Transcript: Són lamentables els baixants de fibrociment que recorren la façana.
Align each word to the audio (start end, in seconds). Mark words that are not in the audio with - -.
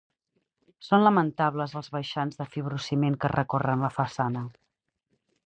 Són 0.85 1.03
lamentables 1.07 1.75
els 1.81 1.89
baixants 1.97 2.39
de 2.39 2.47
fibrociment 2.55 3.19
que 3.25 3.31
recorren 3.35 3.87
la 3.89 3.93
façana. 4.01 4.45